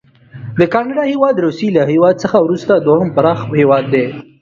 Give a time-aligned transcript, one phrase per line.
[0.59, 4.05] د کاناډا هیواد د روسي له هیواد څخه وروسته دوهم پراخ هیواد دی.